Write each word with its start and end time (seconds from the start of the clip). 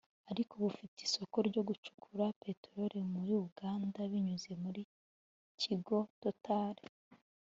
ariko 0.31 0.53
bufite 0.63 0.97
isoko 1.07 1.37
ryo 1.49 1.61
gucukura 1.69 2.25
peteroli 2.43 2.99
muri 3.13 3.31
Uganda 3.47 3.97
binyuze 4.11 4.51
mu 4.61 4.69
kigo 5.61 5.97
Total 6.23 6.75